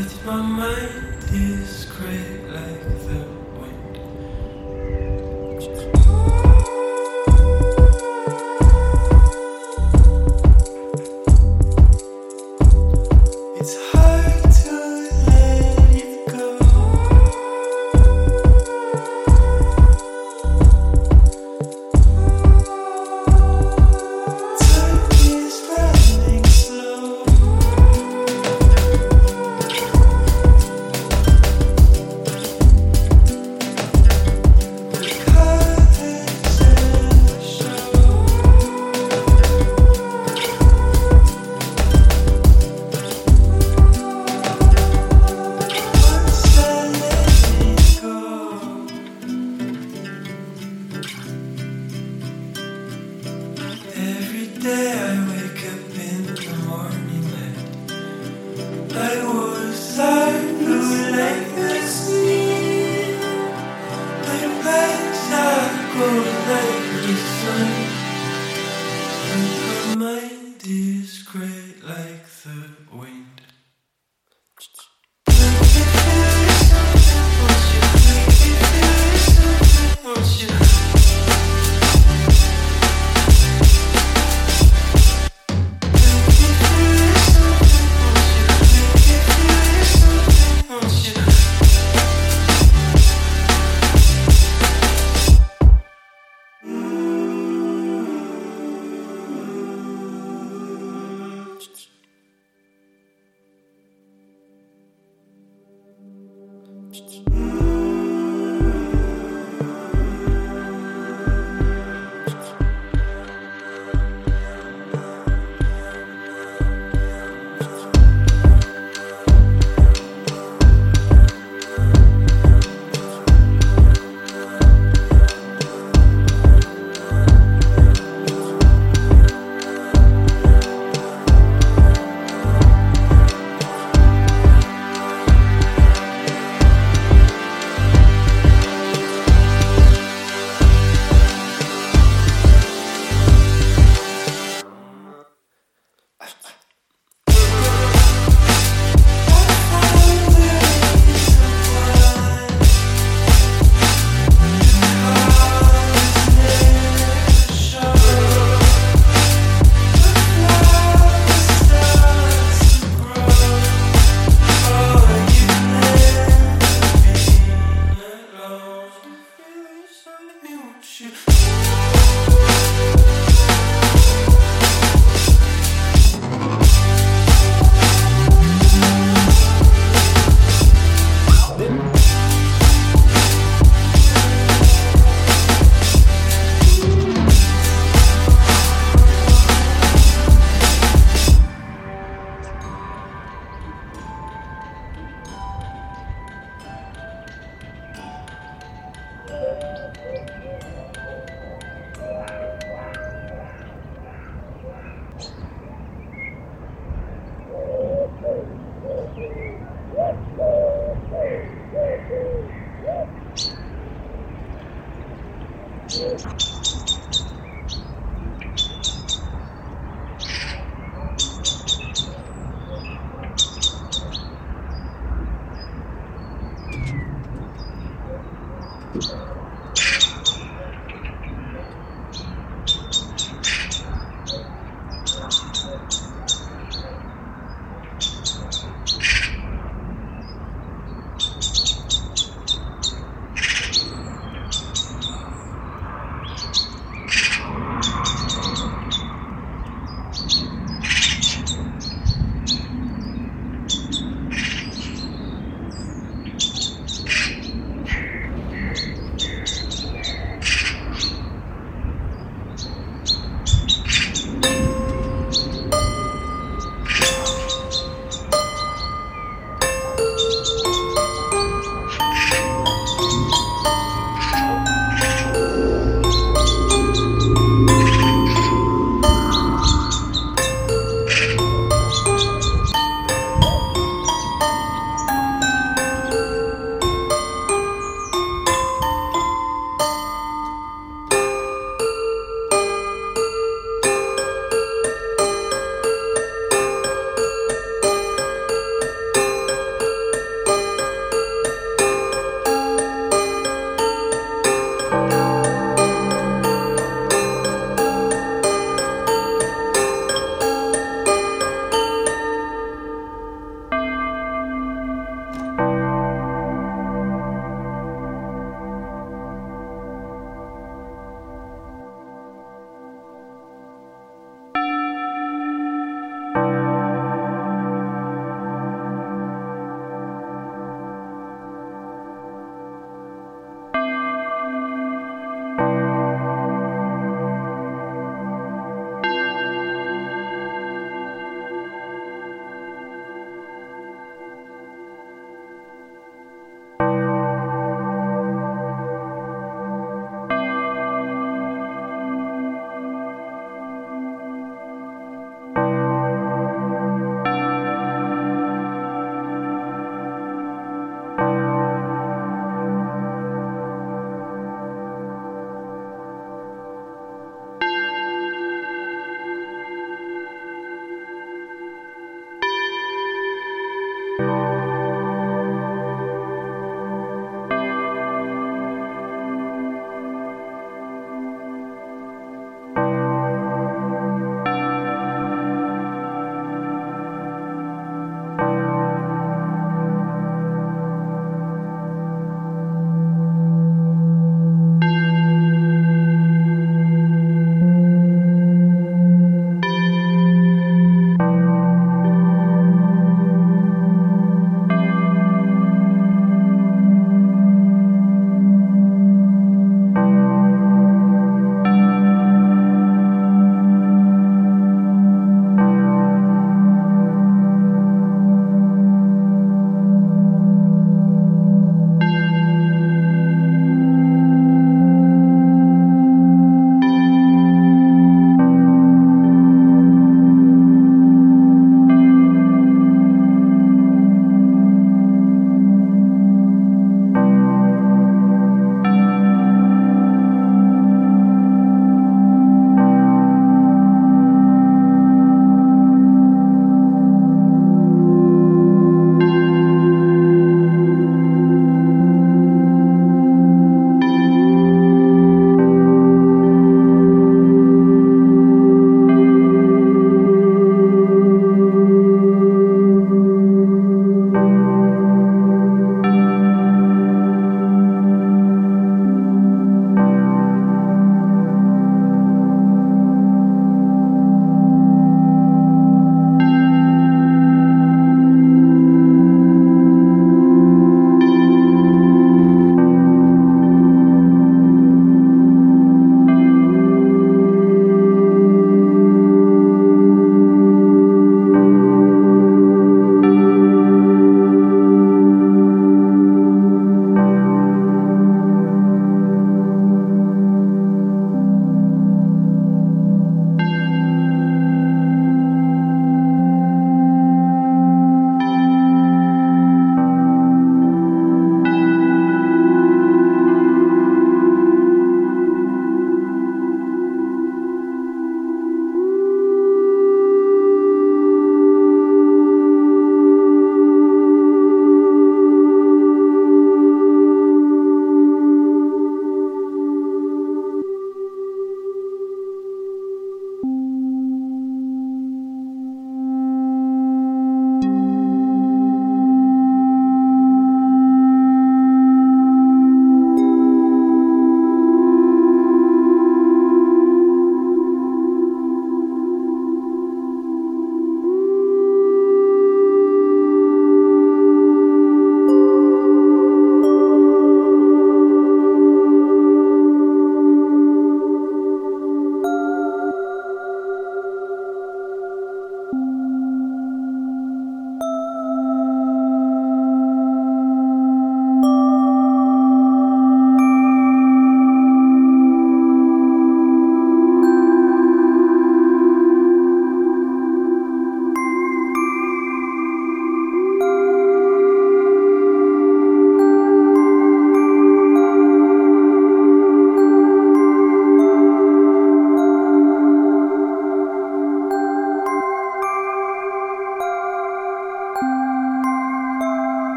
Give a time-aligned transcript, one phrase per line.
[0.00, 3.39] But my mind is great like the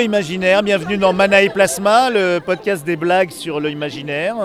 [0.00, 4.36] Imaginaire, bienvenue dans Mana et Plasma, le podcast des blagues sur l'imaginaire.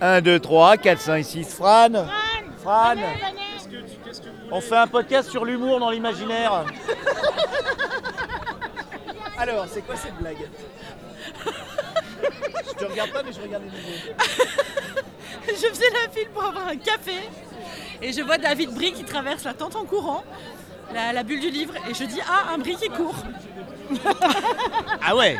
[0.00, 1.88] 1, 2, 3, 4, 5, 6, Fran.
[2.58, 2.94] Fran.
[4.52, 6.64] On fait un podcast sur l'humour dans l'imaginaire.
[9.36, 10.48] Alors, c'est quoi cette blague?
[11.44, 14.14] Je te regarde pas, mais je regarde les niveaux.
[15.48, 17.14] Je faisais la file pour avoir un café
[18.02, 20.22] et je vois David Brie qui traverse la tente en courant,
[20.94, 23.16] la, bulle du livre, et je dis Ah, un Brie qui court.
[25.02, 25.38] Ah ouais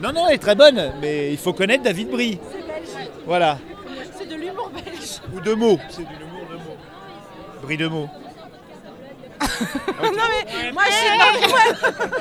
[0.00, 2.38] Non, non, elle est très bonne, mais il faut connaître David Brie.
[3.26, 3.58] Voilà.
[4.16, 5.20] C'est de l'humour belge.
[5.34, 5.78] Ou de mots.
[5.90, 6.76] C'est de l'humour de mots.
[7.62, 8.08] Brie de mots.
[9.40, 9.46] non
[10.12, 11.08] mais moi je, suis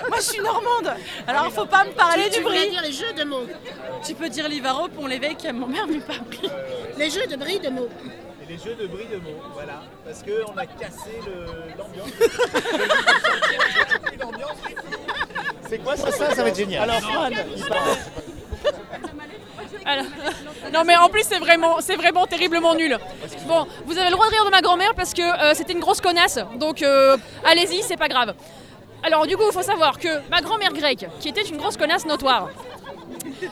[0.08, 0.94] moi, je suis normande.
[1.28, 2.70] Alors faut pas me parler Tu du voulais Brie.
[2.70, 3.46] dire les jeux de mots.
[4.06, 6.50] Tu peux dire Livaro, Pont l'évêque, mon mère n'est pas Brie.
[6.98, 7.90] Les jeux de bris de mots.
[8.44, 9.82] Et les jeux de bris de mots, voilà.
[10.06, 11.20] Parce qu'on a cassé.
[11.78, 12.10] L'ambiance.
[15.70, 16.90] C'est quoi ça, ça Ça va être génial.
[16.90, 17.98] Alors, Fran, il parle.
[19.86, 20.06] Alors,
[20.74, 22.98] non mais en plus c'est vraiment, c'est vraiment terriblement nul.
[23.48, 25.80] Bon, vous avez le droit de rire de ma grand-mère parce que euh, c'était une
[25.80, 28.34] grosse connasse, donc euh, allez-y, c'est pas grave.
[29.04, 32.06] Alors du coup, il faut savoir que ma grand-mère grecque, qui était une grosse connasse
[32.06, 32.50] notoire,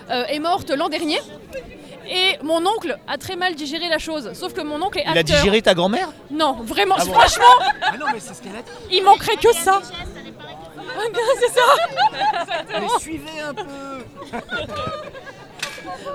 [0.10, 1.19] euh, est morte l'an dernier.
[2.08, 5.17] Et mon oncle a très mal digéré la chose, sauf que mon oncle est Il
[5.17, 6.10] a digéré ta grand-mère?
[6.30, 7.45] Non, vraiment, Ah bon franchement,
[7.82, 8.71] Ah non, mais c'est ce qu'elle a dit.
[8.91, 9.82] il manquerait que ça.
[11.39, 11.62] C'est ça.
[12.79, 13.63] Mais suivez un peu.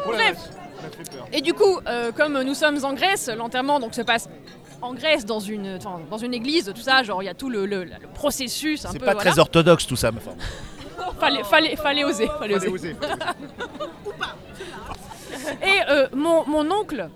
[0.06, 0.34] Oh la Bref.
[0.34, 1.26] vache, ça m'a fait peur.
[1.32, 4.28] Et du coup, euh, comme nous sommes en Grèce, l'enterrement donc se passe
[4.82, 7.50] en Grèce dans une, enfin, dans une église, tout ça, genre il y a tout
[7.50, 8.84] le, le- le processus.
[8.86, 9.30] un C'est peu, pas voilà.
[9.30, 10.36] très orthodoxe tout ça, ma femme.
[11.20, 12.92] Fallait, fallait, fallait oser, fallait Allez, oser.
[12.92, 12.96] osez.
[15.62, 17.08] Et euh, mon, mon oncle,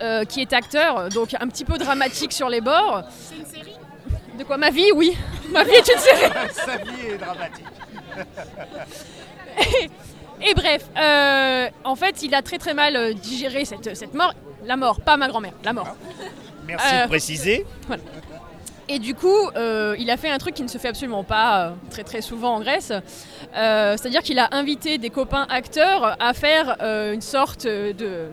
[0.00, 3.02] euh, qui est acteur, donc un petit peu dramatique sur les bords.
[3.10, 3.71] C'est une série.
[4.38, 4.56] De quoi?
[4.56, 5.16] Ma vie, oui.
[5.50, 6.32] Ma vie est une série.
[6.52, 7.66] Sa vie est dramatique.
[10.44, 14.34] Et bref, euh, en fait, il a très très mal euh, digéré cette, cette mort.
[14.64, 15.96] La mort, pas ma grand-mère, la mort.
[16.66, 17.66] Merci Euh, de préciser.
[18.88, 21.66] Et du coup, euh, il a fait un truc qui ne se fait absolument pas
[21.66, 22.90] euh, très très souvent en Grèce.
[22.92, 28.28] Euh, C'est-à-dire qu'il a invité des copains acteurs à faire une sorte de,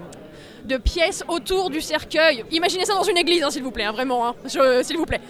[0.65, 2.43] de pièce autour du cercueil.
[2.51, 4.35] Imaginez ça dans une église, hein, s'il vous plaît, hein, vraiment, hein,
[4.83, 5.21] s'il vous plaît.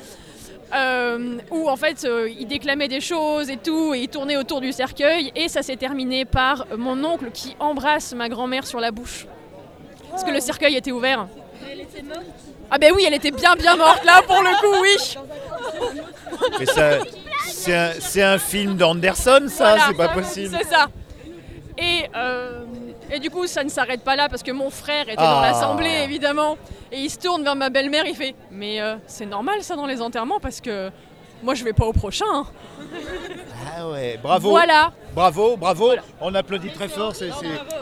[0.71, 4.61] Euh, où en fait euh, il déclamait des choses et tout, et il tournait autour
[4.61, 8.91] du cercueil, et ça s'est terminé par mon oncle qui embrasse ma grand-mère sur la
[8.91, 9.25] bouche.
[10.11, 11.27] Parce que le cercueil était ouvert.
[12.69, 14.95] Ah ben oui, elle était bien bien morte là pour le coup, oui.
[17.47, 19.85] C'est un, film d'Anderson, ça, Voilà.
[19.87, 20.55] c'est pas possible.
[20.61, 20.87] C'est ça.
[21.77, 22.63] Et, euh,
[23.11, 25.47] et du coup, ça ne s'arrête pas là parce que mon frère était dans Ah.
[25.51, 26.57] l'assemblée évidemment.
[26.91, 29.85] Et il se tourne vers ma belle-mère, il fait Mais euh, c'est normal ça dans
[29.85, 30.89] les enterrements parce que
[31.43, 32.25] moi je vais pas au prochain.
[32.31, 32.45] hein.
[33.77, 34.49] Ah ouais, bravo.
[34.49, 34.91] Voilà.
[35.13, 35.91] Bravo, bravo.
[36.21, 37.13] On applaudit très fort,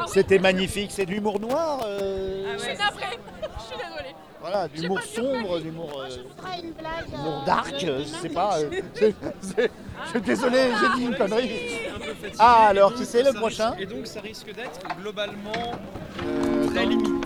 [0.08, 0.92] c'était magnifique.
[0.92, 1.80] C'est de l'humour noir.
[1.86, 3.18] euh, Je suis navrée.
[3.42, 4.16] Je suis désolée.
[4.50, 6.08] Voilà, d'humour sombre, d'humour euh,
[7.12, 8.60] d'humour dark, euh, je sais pas.
[8.60, 8.70] euh,
[9.02, 11.52] je suis désolé, j'ai dit une connerie.
[12.40, 13.76] Ah, alors qui c'est le prochain?
[13.78, 15.74] Et donc ça risque d'être globalement
[16.26, 17.26] euh, très limite.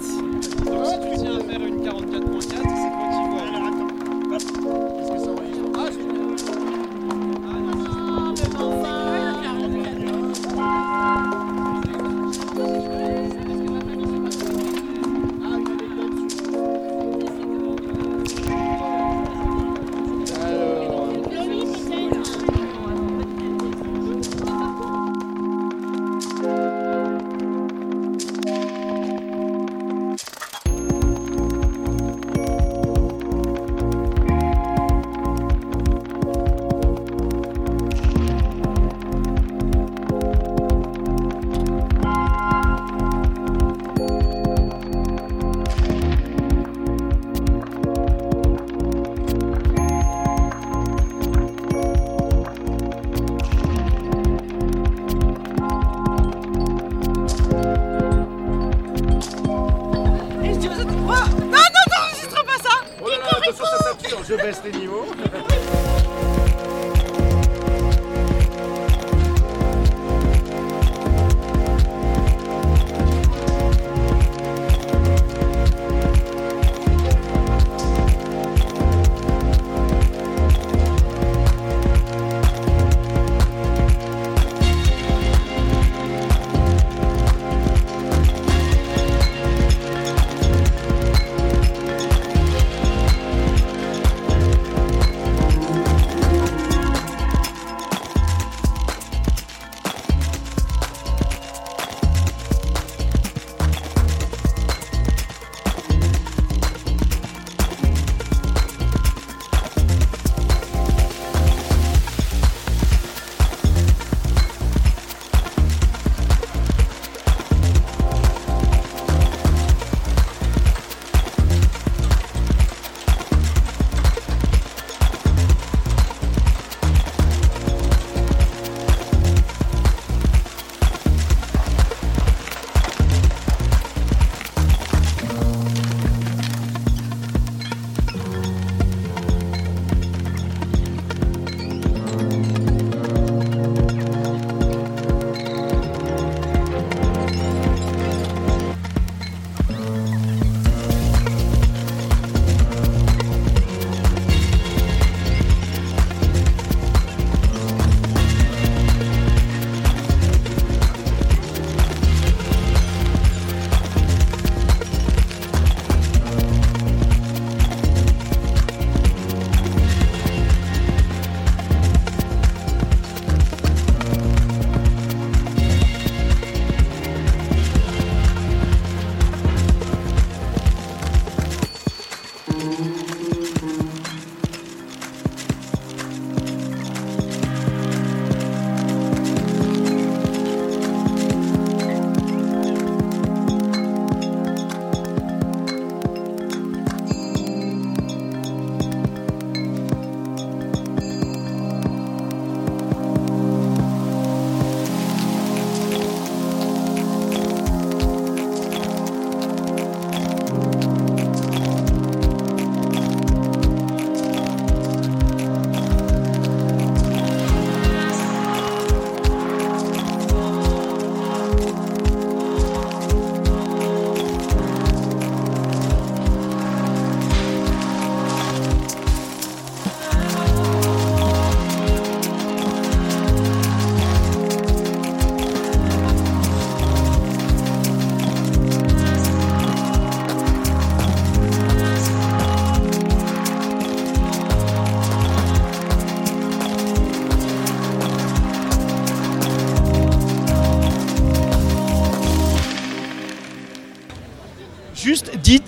[0.65, 5.10] Donc si tu tiens à faire une 44.4, c'est toi qui vois.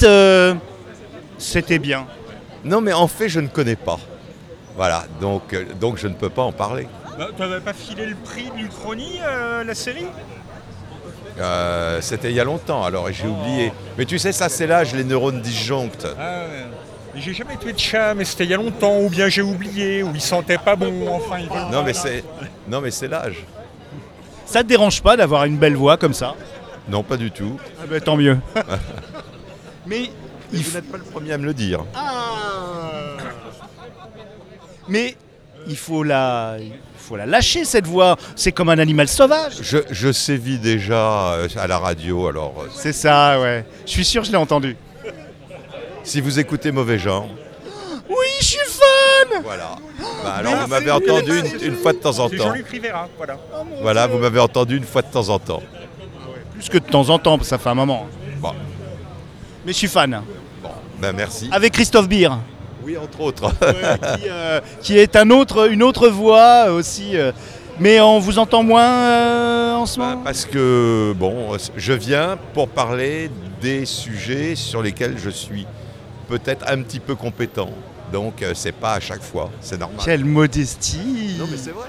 [0.03, 0.53] Euh,
[1.37, 2.05] c'était bien.
[2.63, 3.99] Non, mais en fait, je ne connais pas.
[4.75, 6.87] Voilà, donc, euh, donc je ne peux pas en parler.
[7.17, 10.05] Bah, T'avais pas filé le prix de l'Uchronie, euh, la série?
[11.39, 13.71] Euh, C'était il y a longtemps, alors et j'ai oublié.
[13.97, 16.07] Mais tu sais, ça c'est l'âge, les neurones disjonctes.
[16.19, 16.65] Ah ouais.
[17.15, 20.01] J'ai jamais tué de chat, mais c'était il y a longtemps, ou bien j'ai oublié,
[20.01, 22.23] ou il sentait pas bon, enfin il veut Non, mais c'est,
[22.67, 23.45] non, mais c'est l'âge.
[24.47, 26.33] Ça te dérange pas d'avoir une belle voix comme ça?
[26.89, 27.57] Non, pas du tout.
[27.79, 28.39] Ah ben, Tant mieux.
[29.85, 30.09] Mais
[30.51, 30.75] vous faut...
[30.75, 31.79] n'êtes pas le premier à me le dire.
[34.87, 35.15] Mais
[35.67, 38.17] il faut la, il faut la lâcher cette voix.
[38.35, 39.53] C'est comme un animal sauvage.
[39.61, 43.65] Je, je sévis déjà euh, à la radio, alors euh, C'est ça, ouais.
[43.85, 44.75] Je suis sûr, je l'ai entendu.
[46.03, 47.27] si vous écoutez Mauvais Genre,
[48.09, 49.41] Oui, je suis fan.
[49.43, 49.75] voilà.
[50.23, 52.35] Bah, alors vous m'avez entendu une, une fois de temps en temps.
[52.35, 53.37] Jean-Luc Rivera, voilà.
[53.81, 55.63] Voilà, vous m'avez entendu une fois de temps en temps.
[56.53, 58.05] Plus que de temps en temps, parce que ça fait un moment.
[58.39, 58.51] Bon,
[59.65, 60.21] Mais je suis fan.
[60.61, 61.49] bon, ben merci.
[61.51, 62.29] Avec Christophe Beer.
[62.83, 63.49] Oui, entre autres.
[64.17, 67.15] qui, euh, qui est un autre, une autre voix aussi.
[67.17, 67.31] euh,
[67.79, 70.21] mais on vous entend moins euh, en ce Bah, moment?
[70.23, 75.65] parce que, bon, je viens pour parler des sujets sur lesquels je suis
[76.27, 77.69] peut-être un petit peu compétent.
[78.11, 79.99] Donc, c'est pas à chaque fois, c'est normal.
[80.05, 81.87] Quelle modestie Non, mais c'est vrai.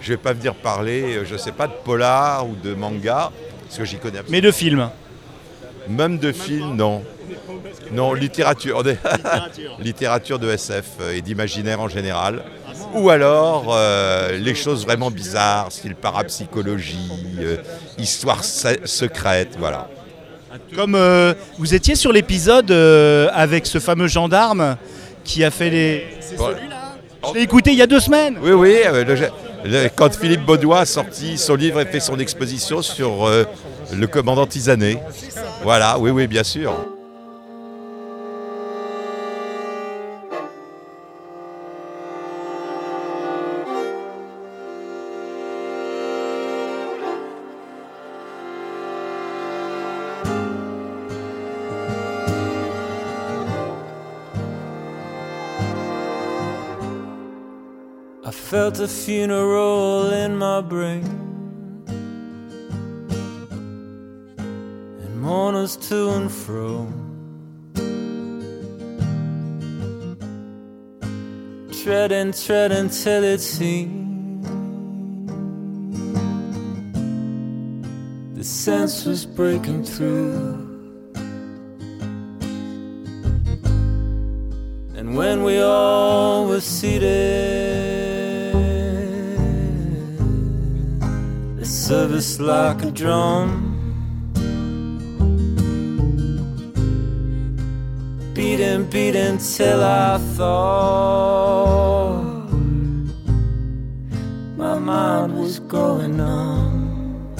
[0.00, 3.30] je vais pas venir parler, je sais pas, de polar ou de manga,
[3.66, 4.30] parce que j'y connais absolument.
[4.32, 4.88] Mais de films.
[5.88, 7.02] Même de films, non.
[7.92, 8.82] Non, littérature.
[9.80, 12.42] littérature de SF euh, et d'imaginaire en général.
[12.94, 17.56] Ou alors euh, les choses vraiment bizarres, style parapsychologie, euh,
[17.98, 19.88] histoire se- secrète, voilà.
[20.74, 22.70] Comme euh, vous étiez sur l'épisode
[23.32, 24.76] avec ce fameux gendarme
[25.24, 26.06] qui a fait les...
[26.38, 26.54] Ouais.
[27.28, 28.38] Je l'ai écouté il y a deux semaines.
[28.40, 29.04] Oui, oui, le-
[29.64, 33.28] le- quand Philippe Baudois a sorti son livre et fait son exposition sur
[33.92, 34.98] le commandant Tisanet.
[35.62, 36.72] Voilà, oui, oui, bien sûr.
[58.26, 61.25] I felt a funeral in my brain.
[65.26, 66.86] Mourners to and fro.
[71.82, 74.44] Treading, treading till it seemed
[78.36, 80.62] the sense was breaking through.
[84.96, 88.54] And when we all were seated,
[91.58, 93.65] the service like a drum.
[98.66, 102.24] Beating, beating till I thought
[104.56, 107.36] my mind was going numb.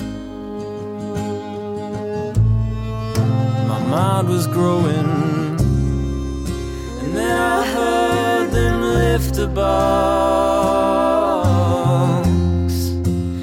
[3.66, 5.56] My mind was growing.
[7.02, 9.66] And then I heard them lift the box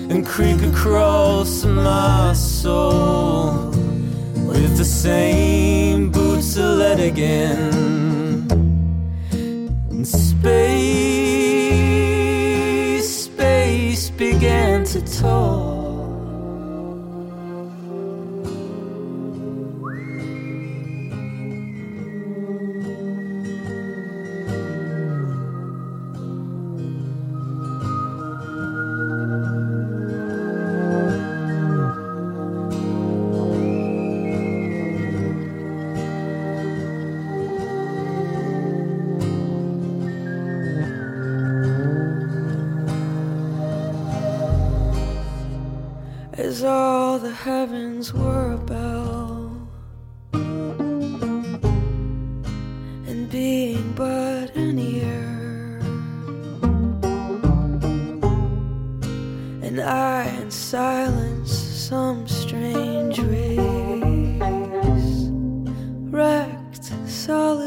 [0.09, 3.71] and creak across my soul
[4.47, 5.82] with the same
[7.03, 8.47] again.
[9.89, 10.43] And space,
[13.25, 15.82] space began to talk.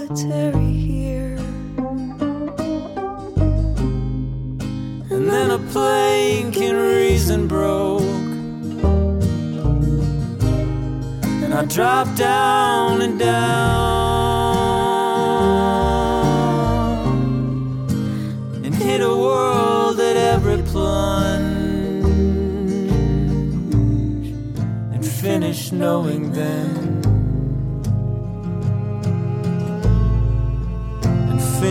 [0.06, 1.36] Solitary here.
[5.10, 8.02] And then a plank in reason broke.
[11.42, 13.86] And I dropped down and down
[18.64, 22.06] and hit a world at every plunge
[24.92, 26.75] and finished knowing then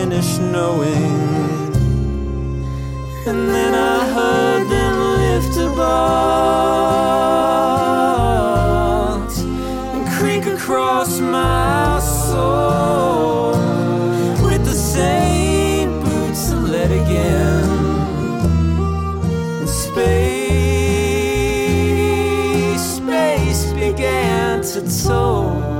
[0.08, 1.74] finish knowing.
[3.26, 7.06] And then I heard them lift a box
[9.40, 13.50] and creak across my soul
[14.46, 17.64] with the same boots that led again.
[19.60, 20.36] And space,
[22.98, 25.75] space began to toll.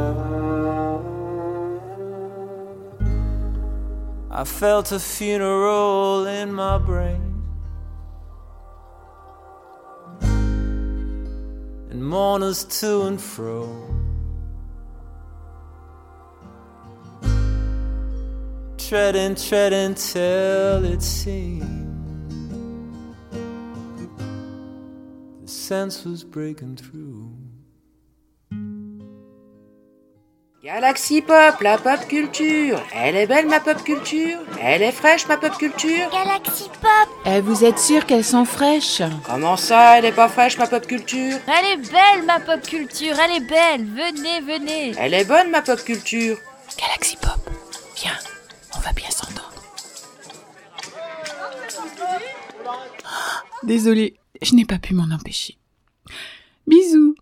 [4.38, 7.42] I felt a funeral in my brain.
[11.90, 13.64] And mourners to and fro.
[18.76, 21.86] Treading, treading till it seemed
[25.40, 27.45] the sense was breaking through.
[30.66, 32.82] Galaxy Pop, la pop culture.
[32.92, 34.40] Elle est belle ma pop culture.
[34.60, 36.10] Elle est fraîche ma pop culture.
[36.10, 37.08] Galaxy Pop.
[37.24, 39.00] Eh, vous êtes sûr qu'elles sont fraîches?
[39.24, 41.38] Comment ça, elle est pas fraîche ma pop culture?
[41.46, 43.84] Elle est belle ma pop culture, elle est belle.
[43.84, 44.94] Venez, venez.
[44.98, 46.36] Elle est bonne ma pop culture.
[46.76, 47.38] Galaxy Pop,
[47.94, 48.18] viens,
[48.74, 49.62] on va bien s'entendre.
[53.62, 55.58] Désolée, je n'ai pas pu m'en empêcher.
[56.66, 57.14] Bisous